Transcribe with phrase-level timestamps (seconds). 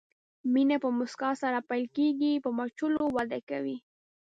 [0.53, 3.77] مینه په مسکا سره پیل کېږي، په مچولو وده کوي.